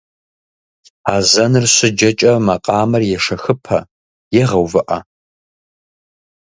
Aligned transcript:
Азэныр 1.15 1.65
щыджэкӏэ 1.73 2.31
макъамэр 2.45 3.01
ешэхыпэ 3.17 3.77
е 4.39 4.41
гъэувыӏэ. 4.49 4.97